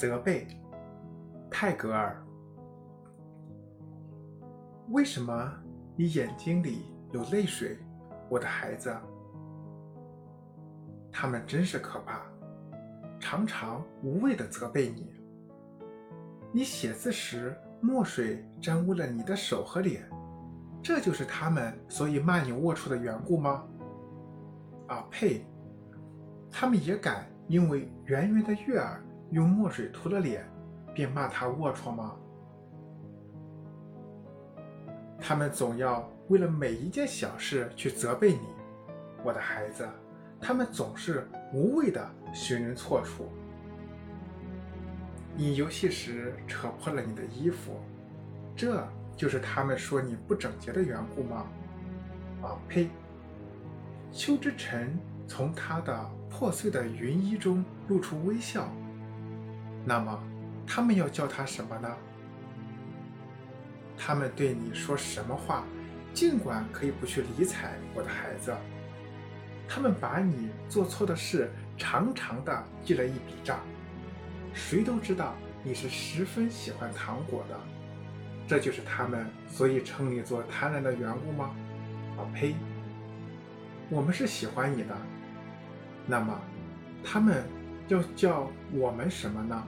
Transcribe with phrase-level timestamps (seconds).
[0.00, 0.46] 责备，
[1.50, 2.24] 泰戈尔。
[4.88, 5.52] 为什么
[5.94, 7.76] 你眼睛里有泪水，
[8.30, 8.96] 我的孩子？
[11.12, 12.22] 他们真是可怕，
[13.20, 15.12] 常常无谓的责备你。
[16.50, 20.08] 你写字时墨水沾污了你的手和脸，
[20.82, 23.68] 这就是他们所以骂你龌龊的缘故吗？
[24.88, 25.44] 啊呸！
[26.50, 30.44] 他们也敢因为圆圆的月儿用墨水涂了脸，
[30.92, 32.16] 便骂他龌龊吗？
[35.20, 38.40] 他们总要为了每一件小事去责备你，
[39.22, 39.88] 我的孩子。
[40.40, 43.28] 他们总是无谓的寻人错处。
[45.36, 47.78] 你游戏时扯破了你的衣服，
[48.56, 48.82] 这
[49.14, 51.46] 就是他们说你不整洁的缘故吗？
[52.42, 52.88] 啊呸！
[54.10, 58.68] 邱之尘从他的破碎的云衣中露出微笑。
[59.84, 60.22] 那么，
[60.66, 61.88] 他们要叫他什么呢？
[63.96, 65.64] 他们对你说什么话，
[66.14, 68.54] 尽管可以不去理睬，我的孩子。
[69.68, 73.60] 他们把你做错的事长长的记了一笔账。
[74.52, 77.58] 谁都知道你是十分喜欢糖果的，
[78.48, 81.54] 这就是他们所以称你做贪婪的缘故吗？
[82.18, 82.54] 啊呸！
[83.88, 84.96] 我们是喜欢你的，
[86.06, 86.40] 那么
[87.04, 87.44] 他们
[87.88, 89.66] 要叫我们什么呢？